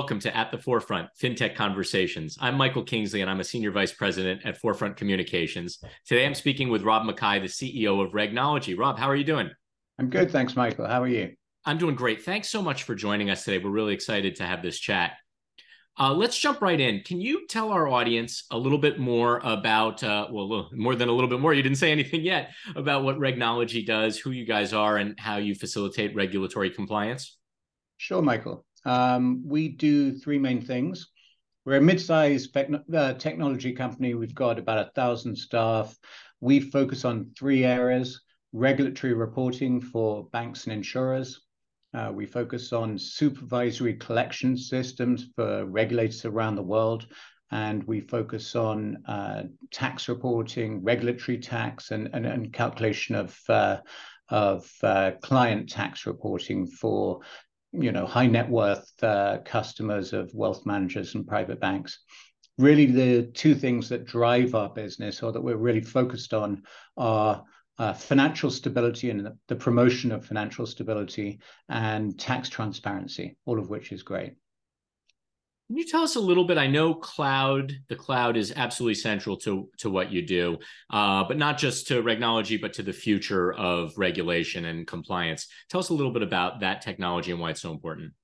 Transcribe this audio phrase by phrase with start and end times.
[0.00, 2.38] welcome to At the Forefront FinTech Conversations.
[2.40, 5.78] I'm Michael Kingsley, and I'm a Senior Vice President at Forefront Communications.
[6.06, 8.78] Today, I'm speaking with Rob Mackay, the CEO of Regnology.
[8.78, 9.50] Rob, how are you doing?
[9.98, 10.86] I'm good, thanks, Michael.
[10.86, 11.34] How are you?
[11.66, 12.22] I'm doing great.
[12.22, 13.62] Thanks so much for joining us today.
[13.62, 15.18] We're really excited to have this chat.
[15.98, 17.02] Uh, let's jump right in.
[17.04, 21.12] Can you tell our audience a little bit more about, uh, well, more than a
[21.12, 24.72] little bit more, you didn't say anything yet, about what Regnology does, who you guys
[24.72, 27.36] are, and how you facilitate regulatory compliance?
[27.98, 28.64] Sure, Michael.
[28.84, 31.08] Um, we do three main things.
[31.64, 34.14] We're a mid-sized uh, technology company.
[34.14, 35.96] We've got about a thousand staff.
[36.40, 38.22] We focus on three areas:
[38.52, 41.42] regulatory reporting for banks and insurers.
[41.92, 47.06] Uh, we focus on supervisory collection systems for regulators around the world,
[47.50, 53.36] and we focus on uh, tax reporting, regulatory tax, and, calculation of
[55.20, 57.20] client tax reporting for
[57.72, 62.00] you know, high net worth uh, customers of wealth managers and private banks.
[62.58, 66.62] Really, the two things that drive our business or that we're really focused on
[66.96, 67.44] are
[67.78, 71.40] uh, financial stability and the promotion of financial stability
[71.70, 74.34] and tax transparency, all of which is great.
[75.70, 76.58] Can you tell us a little bit?
[76.58, 80.58] I know cloud, the cloud is absolutely central to, to what you do,
[80.92, 85.46] uh, but not just to Regnology, but to the future of regulation and compliance.
[85.68, 88.14] Tell us a little bit about that technology and why it's so important.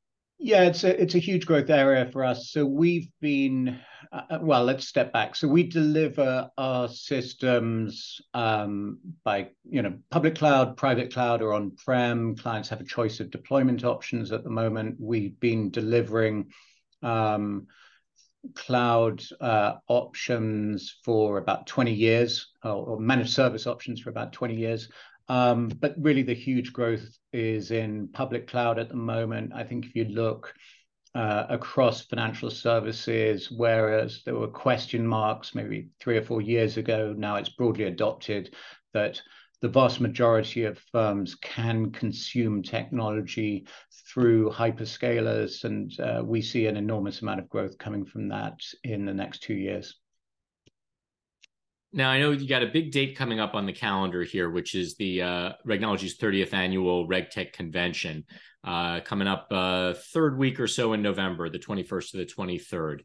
[0.41, 2.51] Yeah, it's a it's a huge growth area for us.
[2.51, 3.79] So we've been
[4.13, 4.65] uh, uh well.
[4.65, 5.37] Let's step back.
[5.37, 11.77] So we deliver our systems um, by you know public cloud, private cloud, or on
[11.77, 12.35] prem.
[12.35, 14.97] Clients have a choice of deployment options at the moment.
[14.99, 16.51] We've been delivering
[17.07, 17.67] um,
[18.55, 24.55] cloud uh, options for about 20 years, or, or, managed service options for about 20
[24.55, 24.89] years.
[25.29, 29.53] Um, but really, the huge growth is in public cloud at the moment.
[29.55, 30.55] I think if you look
[31.15, 37.15] uh, across financial services, whereas there were question marks maybe three or four years ago,
[37.17, 38.55] now it's broadly adopted
[38.93, 39.21] that
[39.63, 43.67] the vast majority of firms can consume technology
[44.13, 49.07] through hyperscalers, and uh, we see an enormous amount of growth coming from that in
[49.07, 49.97] the next two years.
[51.93, 54.75] Now, I know you got a big date coming up on the calendar here, which
[54.75, 58.25] is the uh, Regnology's 30th annual RegTech convention,
[58.65, 63.01] uh, coming up uh, third week or so in November, the 21st to the 23rd.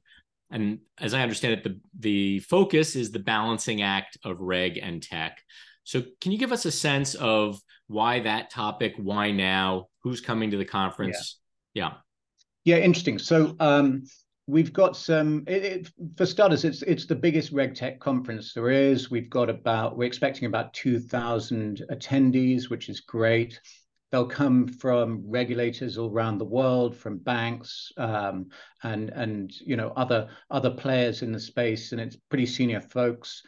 [0.52, 5.02] And as I understand it, the, the focus is the balancing act of reg and
[5.02, 5.42] tech.
[5.84, 8.94] So, can you give us a sense of why that topic?
[8.98, 9.88] Why now?
[10.04, 11.40] Who's coming to the conference?
[11.74, 11.94] Yeah.
[12.64, 13.20] Yeah, yeah interesting.
[13.20, 14.04] So, um,
[14.48, 15.44] we've got some.
[15.48, 19.10] It, it, for starters, it's it's the biggest RegTech conference there is.
[19.10, 23.60] We've got about we're expecting about two thousand attendees, which is great.
[24.12, 28.48] They'll come from regulators all around the world, from banks um,
[28.84, 33.42] and and you know other other players in the space, and it's pretty senior folks.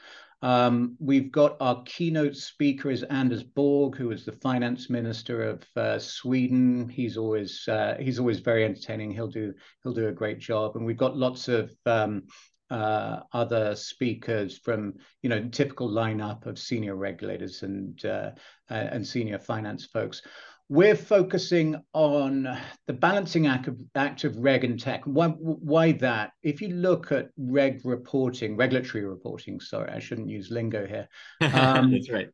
[0.44, 5.64] Um, we've got our keynote speaker is Anders Borg, who is the finance minister of
[5.78, 6.90] uh, Sweden.
[6.90, 9.12] He's always uh, he's always very entertaining.
[9.12, 12.24] He'll do he'll do a great job, and we've got lots of um,
[12.70, 18.32] uh, other speakers from you know typical lineup of senior regulators and uh,
[18.70, 20.22] and senior finance folks.
[20.70, 22.58] We're focusing on
[22.88, 25.04] the balancing act of, act of reg and tech.
[25.04, 26.32] Why, why that?
[26.42, 31.08] If you look at reg reporting, regulatory reporting, sorry, I shouldn't use lingo here.
[31.42, 32.30] Um, That's right.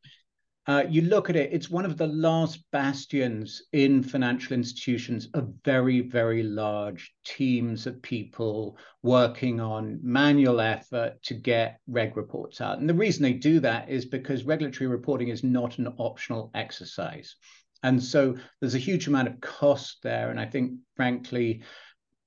[0.69, 5.51] Uh, you look at it, it's one of the last bastions in financial institutions of
[5.65, 12.77] very, very large teams of people working on manual effort to get reg reports out.
[12.77, 17.35] And the reason they do that is because regulatory reporting is not an optional exercise.
[17.83, 20.29] And so there's a huge amount of cost there.
[20.31, 21.63] And I think, frankly,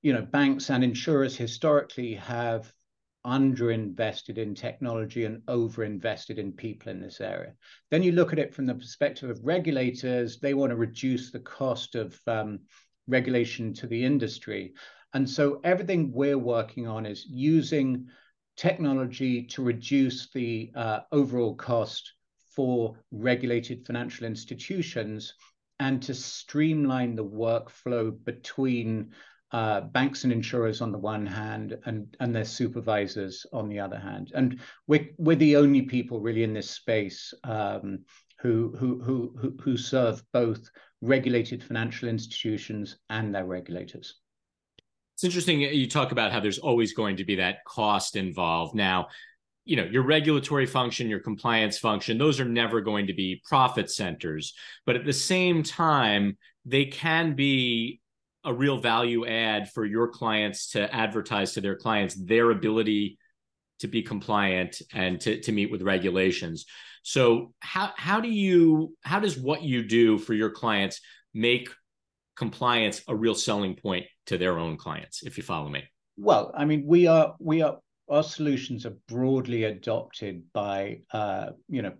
[0.00, 2.72] you know, banks and insurers historically have
[3.24, 7.52] underinvested in technology and overinvested in people in this area.
[7.90, 11.40] Then you look at it from the perspective of regulators, they want to reduce the
[11.40, 12.60] cost of um,
[13.06, 14.74] regulation to the industry.
[15.14, 18.06] And so everything we're working on is using
[18.56, 22.14] technology to reduce the uh, overall cost
[22.54, 25.34] for regulated financial institutions
[25.82, 29.10] and to streamline the workflow between
[29.50, 33.98] uh, banks and insurers on the one hand and, and their supervisors on the other
[33.98, 34.30] hand.
[34.32, 38.04] And we're, we're the only people really in this space um,
[38.40, 40.70] who, who, who, who serve both
[41.00, 44.20] regulated financial institutions and their regulators.
[45.16, 48.76] It's interesting you talk about how there's always going to be that cost involved.
[48.76, 49.08] Now,
[49.64, 53.90] you know your regulatory function your compliance function those are never going to be profit
[53.90, 54.54] centers
[54.86, 58.00] but at the same time they can be
[58.44, 63.18] a real value add for your clients to advertise to their clients their ability
[63.82, 66.66] to be compliant and to, to meet with regulations.
[67.02, 71.00] So how how do you how does what you do for your clients
[71.34, 71.68] make
[72.36, 75.82] compliance a real selling point to their own clients, if you follow me?
[76.16, 81.82] Well, I mean, we are we are our solutions are broadly adopted by uh, you
[81.82, 81.92] know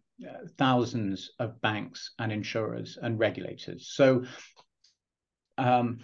[0.58, 3.90] thousands of banks and insurers and regulators.
[3.92, 4.24] So
[5.58, 5.98] um,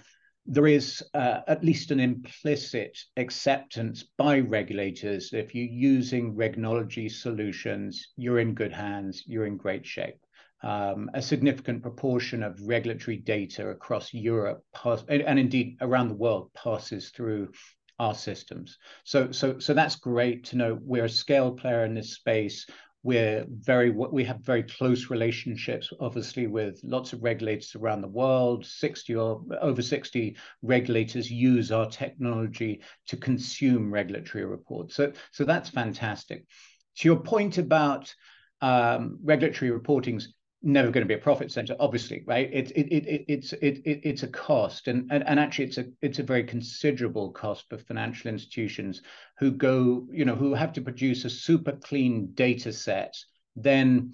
[0.47, 7.11] there is uh, at least an implicit acceptance by regulators that if you're using Regnology
[7.11, 10.17] solutions, you're in good hands, you're in great shape.
[10.63, 16.15] Um, a significant proportion of regulatory data across Europe pass, and, and, indeed around the
[16.15, 17.53] world passes through
[17.99, 18.79] our systems.
[19.05, 22.67] So, so, so that's great to know we're a scale player in this space.
[23.05, 28.67] We're very we have very close relationships, obviously, with lots of regulators around the world.
[28.67, 34.97] 60 or over 60 regulators use our technology to consume regulatory reports.
[34.97, 36.45] So, so that's fantastic.
[36.99, 38.13] To your point about
[38.61, 42.51] um, regulatory reporting's never going to be a profit center obviously right?
[42.53, 45.87] It, it, it, it's it, it, it's a cost and, and and actually it's a
[46.03, 49.03] it's a very considerable cost for financial institutions
[49.39, 53.15] who go you know who have to produce a super clean data set
[53.55, 54.13] then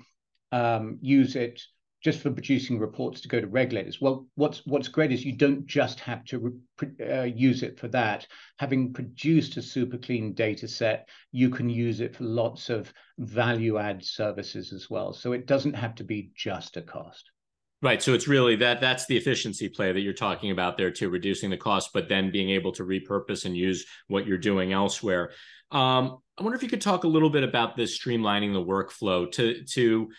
[0.52, 1.60] um, use it
[2.04, 4.00] just for producing reports to go to regulators.
[4.00, 6.60] Well, what's what's great is you don't just have to
[7.00, 8.26] uh, use it for that.
[8.58, 13.78] Having produced a super clean data set, you can use it for lots of value
[13.78, 15.14] add services as well.
[15.14, 17.30] So it doesn't have to be just a cost.
[17.80, 18.02] Right.
[18.02, 21.50] So it's really that that's the efficiency play that you're talking about there too, reducing
[21.50, 25.32] the cost, but then being able to repurpose and use what you're doing elsewhere.
[25.70, 29.30] Um, I wonder if you could talk a little bit about this streamlining the workflow
[29.32, 30.10] to to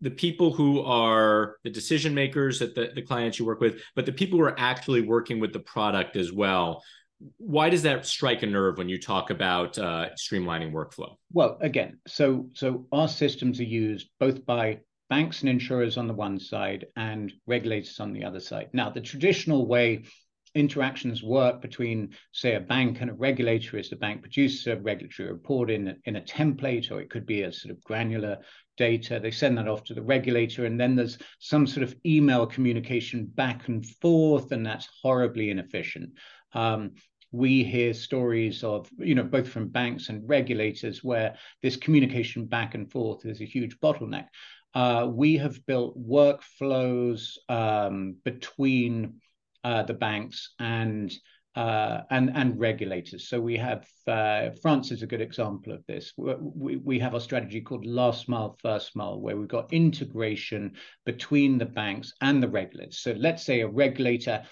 [0.00, 4.06] the people who are the decision makers at the, the clients you work with, but
[4.06, 6.82] the people who are actually working with the product as well.
[7.38, 11.14] Why does that strike a nerve when you talk about uh, streamlining workflow?
[11.32, 16.12] Well, again, so so our systems are used both by banks and insurers on the
[16.12, 18.68] one side and regulators on the other side.
[18.74, 20.02] Now, the traditional way
[20.54, 25.30] interactions work between, say, a bank and a regulator is the bank produces a regulatory
[25.30, 28.38] report in, in a template, or it could be a sort of granular
[28.76, 29.20] data.
[29.20, 33.26] They send that off to the regulator, and then there's some sort of email communication
[33.26, 36.10] back and forth, and that's horribly inefficient.
[36.52, 36.92] Um,
[37.32, 42.74] we hear stories of, you know, both from banks and regulators where this communication back
[42.74, 44.28] and forth is a huge bottleneck.
[44.74, 49.20] Uh, we have built workflows um, between
[49.64, 51.12] uh, the banks and
[51.56, 53.28] uh, and and regulators.
[53.28, 56.12] So we have uh, France is a good example of this.
[56.16, 60.74] We, we have a strategy called last mile, first mile, where we've got integration
[61.06, 62.98] between the banks and the regulators.
[62.98, 64.42] So let's say a regulator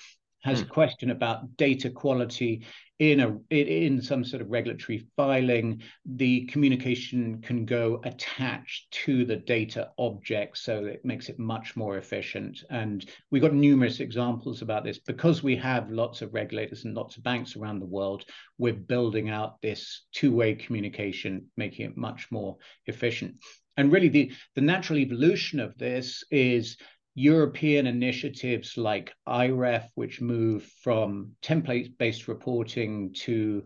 [0.44, 2.64] has a question about data quality
[3.00, 9.36] in a in some sort of regulatory filing, the communication can go attached to the
[9.36, 12.62] data object, so it makes it much more efficient.
[12.70, 17.16] And we've got numerous examples about this because we have lots of regulators and lots
[17.16, 18.24] of banks around the world.
[18.58, 23.34] We're building out this two-way communication, making it much more efficient.
[23.76, 26.76] And really, the the natural evolution of this is
[27.14, 33.62] European initiatives like IREF, which move from template based reporting to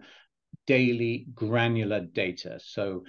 [0.67, 2.61] daily granular data.
[2.63, 3.05] So,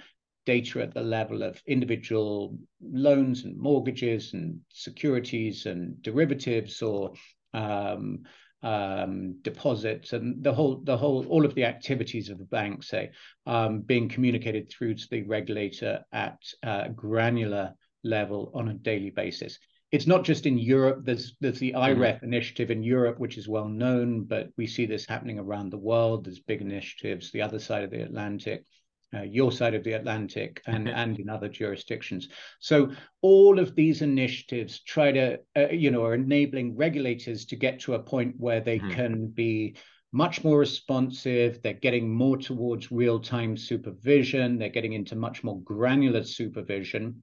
[0.46, 7.12] data at the level of individual loans and mortgages and securities and derivatives or
[7.52, 8.20] um,
[8.62, 13.10] um, deposits and the whole, the whole, all of the activities of the bank, say,
[13.46, 19.58] um, being communicated through to the regulator at uh, granular level on a daily basis
[19.92, 21.00] it's not just in Europe.
[21.04, 22.26] There's there's the IREF mm-hmm.
[22.26, 26.24] initiative in Europe, which is well known, but we see this happening around the world.
[26.24, 28.64] There's big initiatives the other side of the Atlantic,
[29.14, 32.28] uh, your side of the Atlantic, and and in other jurisdictions.
[32.60, 37.80] So all of these initiatives try to uh, you know are enabling regulators to get
[37.80, 38.90] to a point where they mm-hmm.
[38.90, 39.76] can be
[40.12, 41.62] much more responsive.
[41.62, 44.58] They're getting more towards real time supervision.
[44.58, 47.22] They're getting into much more granular supervision.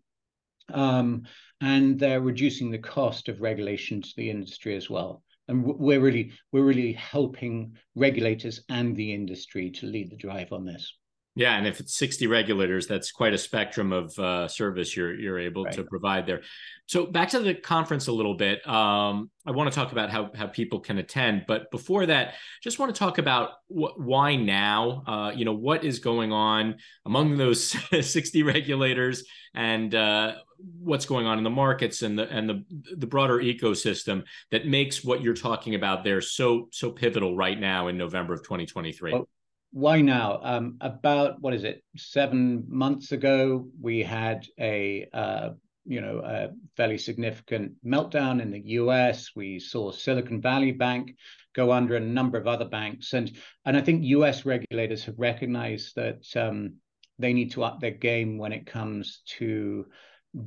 [0.74, 1.24] Um,
[1.62, 5.24] and they're reducing the cost of regulation to the industry as well.
[5.48, 10.66] And we're really we're really helping regulators and the industry to lead the drive on
[10.66, 10.94] this.
[11.38, 15.38] Yeah, and if it's 60 regulators, that's quite a spectrum of uh, service you're you're
[15.38, 15.74] able right.
[15.76, 16.42] to provide there.
[16.88, 18.68] So back to the conference a little bit.
[18.68, 22.80] Um, I want to talk about how how people can attend, but before that, just
[22.80, 25.04] want to talk about wh- why now.
[25.06, 27.70] Uh, you know, what is going on among those
[28.02, 30.38] 60 regulators, and uh,
[30.80, 32.66] what's going on in the markets and the and the
[32.98, 37.90] the broader ecosystem that makes what you're talking about there so so pivotal right now
[37.90, 39.14] in November of 2023.
[39.14, 39.30] Well,
[39.78, 40.40] why now?
[40.42, 41.84] Um, about what is it?
[41.96, 45.50] Seven months ago, we had a uh,
[45.86, 49.30] you know a fairly significant meltdown in the U.S.
[49.36, 51.16] We saw Silicon Valley Bank
[51.54, 53.32] go under a number of other banks, and
[53.66, 54.48] and I think U.S.
[54.48, 56.78] regulators have recognized that um,
[57.20, 59.86] they need to up their game when it comes to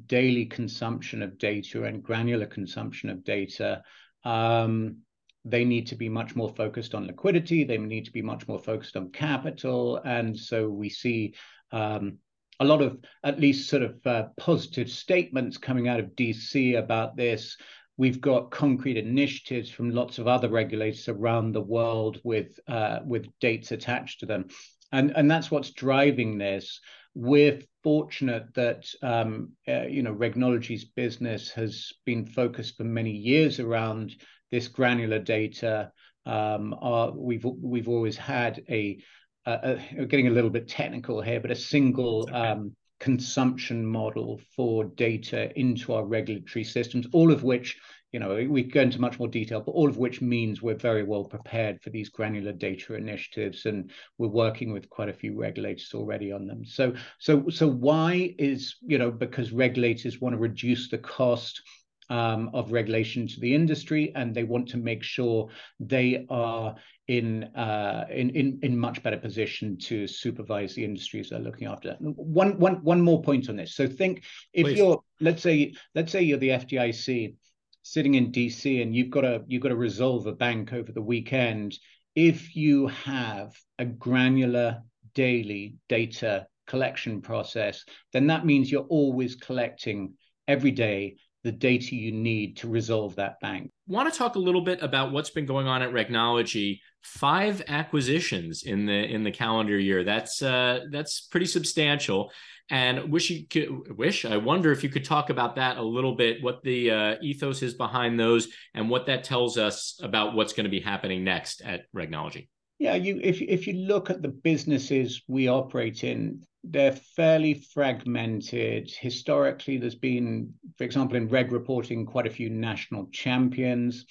[0.07, 3.83] daily consumption of data and granular consumption of data.
[4.25, 5.03] Um,
[5.45, 7.65] they need to be much more focused on liquidity.
[7.65, 9.97] They need to be much more focused on capital.
[10.05, 11.35] And so we see
[11.73, 12.19] um,
[12.59, 17.17] a lot of at least sort of uh, positive statements coming out of DC about
[17.17, 17.57] this.
[17.97, 23.27] We've got concrete initiatives from lots of other regulators around the world with uh, with
[23.41, 24.47] dates attached to them,
[24.91, 26.81] and and that's what's driving this.
[27.15, 33.61] We're fortunate that um, uh, you know Regnology's business has been focused for many years
[33.61, 34.15] around
[34.51, 35.93] this granular data.
[36.27, 38.99] Um, are, we've we've always had a,
[39.47, 42.33] a, a, getting a little bit technical here, but a single okay.
[42.33, 47.79] um, consumption model for data into our regulatory systems, all of which
[48.13, 51.05] you know, we go into much more detail, but all of which means we're very
[51.05, 55.93] well prepared for these granular data initiatives, and we're working with quite a few regulators
[55.95, 56.65] already on them.
[56.65, 61.63] So, so, so why is you know because regulators want to reduce the cost
[62.09, 65.49] um, of regulation to the industry, and they want to make sure
[65.79, 66.75] they are
[67.07, 71.97] in, uh, in, in, in much better position to supervise the industries they're looking after.
[72.01, 73.75] One, one, one more point on this.
[73.75, 74.79] So think if Please.
[74.79, 77.35] you're, let's say, let's say you're the FDIC
[77.83, 81.03] sitting in DC and you've got to you've got to resolve a bank over the
[81.03, 81.79] weekend.
[82.15, 84.83] If you have a granular
[85.15, 90.15] daily data collection process, then that means you're always collecting
[90.47, 93.71] every day the data you need to resolve that bank.
[93.87, 96.81] Want to talk a little bit about what's been going on at Regnology?
[97.03, 100.05] Five acquisitions in the in the calendar year.
[100.05, 102.31] That's uh, that's pretty substantial.
[102.69, 106.15] And wish you could wish I wonder if you could talk about that a little
[106.15, 106.43] bit.
[106.43, 110.65] What the uh, ethos is behind those, and what that tells us about what's going
[110.65, 112.49] to be happening next at Regnology.
[112.79, 118.91] Yeah, you if if you look at the businesses we operate in, they're fairly fragmented.
[118.91, 124.05] Historically, there's been, for example, in reg reporting, quite a few national champions.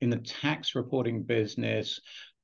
[0.00, 2.00] In the tax reporting business,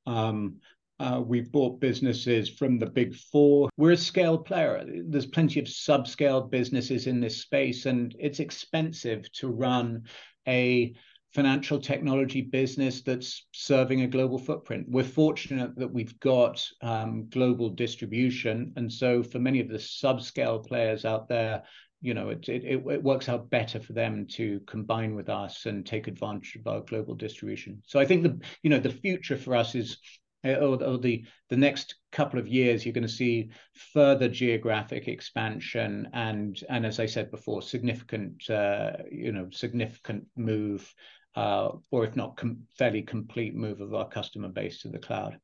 [0.07, 0.57] um,
[0.99, 3.71] uh, we've bought businesses from the big four.
[3.77, 4.85] We're a scale player.
[5.07, 10.05] There's plenty of subscale businesses in this space, and it's expensive to run
[10.47, 10.95] a
[11.33, 14.87] financial technology business that's serving a global footprint.
[14.89, 20.67] We're fortunate that we've got um, global distribution, and so for many of the subscale
[20.67, 21.63] players out there,
[22.03, 25.87] you know, it, it it works out better for them to combine with us and
[25.87, 27.83] take advantage of our global distribution.
[27.87, 29.99] So I think the you know the future for us is
[30.45, 33.51] uh, or, or the the next couple of years you're going to see
[33.93, 40.93] further geographic expansion and and as I said before significant uh, you know significant move
[41.37, 45.39] or if not com- fairly complete move of our customer base to the cloud.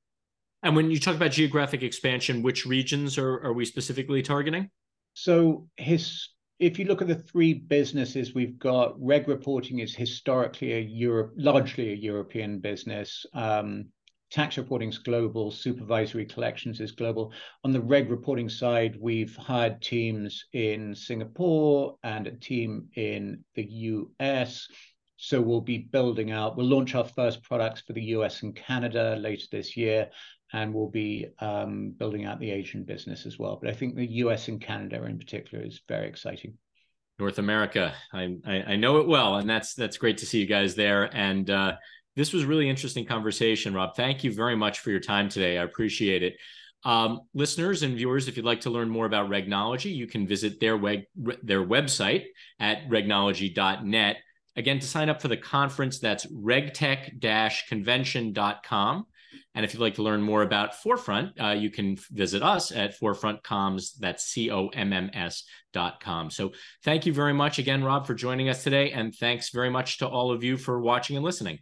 [0.62, 4.71] And when you talk about geographic expansion, which regions are, are we specifically targeting?
[5.14, 6.28] So his,
[6.59, 11.35] if you look at the three businesses we've got, reg reporting is historically a Europe,
[11.37, 13.25] largely a European business.
[13.33, 13.87] Um,
[14.31, 17.33] tax reporting is global, supervisory collections is global.
[17.64, 23.64] On the reg reporting side, we've hired teams in Singapore and a team in the
[23.64, 24.69] US.
[25.16, 29.16] So we'll be building out, we'll launch our first products for the US and Canada
[29.18, 30.11] later this year,
[30.52, 33.58] and we'll be um, building out the Asian business as well.
[33.61, 36.54] But I think the US and Canada in particular is very exciting.
[37.18, 40.46] North America, I, I, I know it well, and that's that's great to see you
[40.46, 41.08] guys there.
[41.16, 41.76] And uh,
[42.14, 43.96] this was really interesting conversation, Rob.
[43.96, 45.58] Thank you very much for your time today.
[45.58, 46.37] I appreciate it.
[46.85, 50.61] Um, listeners and viewers, if you'd like to learn more about Regnology, you can visit
[50.61, 51.00] their web
[51.42, 52.26] their website
[52.61, 54.16] at regnology.net.
[54.56, 59.06] Again, to sign up for the conference, that's regtech-convention.com.
[59.54, 62.98] And if you'd like to learn more about Forefront, uh, you can visit us at
[62.98, 66.30] forefrontcomms, that's C-O-M-M-S dot com.
[66.30, 66.52] So
[66.84, 68.92] thank you very much again, Rob, for joining us today.
[68.92, 71.58] And thanks very much to all of you for watching and listening.